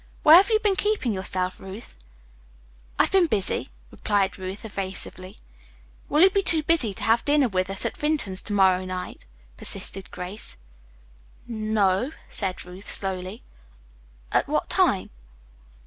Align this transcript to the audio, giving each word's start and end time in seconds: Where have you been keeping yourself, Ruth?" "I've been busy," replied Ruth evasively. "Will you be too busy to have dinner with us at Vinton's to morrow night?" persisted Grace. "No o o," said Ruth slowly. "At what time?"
Where 0.23 0.37
have 0.37 0.49
you 0.49 0.57
been 0.59 0.75
keeping 0.75 1.13
yourself, 1.13 1.59
Ruth?" 1.59 1.95
"I've 2.97 3.11
been 3.11 3.27
busy," 3.27 3.67
replied 3.91 4.39
Ruth 4.39 4.65
evasively. 4.65 5.37
"Will 6.09 6.21
you 6.23 6.31
be 6.31 6.41
too 6.41 6.63
busy 6.63 6.91
to 6.95 7.03
have 7.03 7.23
dinner 7.23 7.47
with 7.47 7.69
us 7.69 7.85
at 7.85 7.95
Vinton's 7.97 8.41
to 8.41 8.53
morrow 8.53 8.83
night?" 8.83 9.25
persisted 9.57 10.09
Grace. 10.09 10.57
"No 11.45 11.89
o 11.91 12.05
o," 12.07 12.11
said 12.29 12.65
Ruth 12.65 12.89
slowly. 12.89 13.43
"At 14.31 14.47
what 14.47 14.71
time?" 14.71 15.11